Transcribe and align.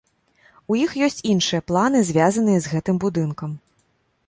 У 0.75 0.77
іх 0.83 0.95
ёсць 1.07 1.21
іншыя 1.33 1.61
планы, 1.73 2.01
звязаныя 2.09 2.59
з 2.65 2.73
гэтым 2.75 2.95
будынкам. 3.07 3.57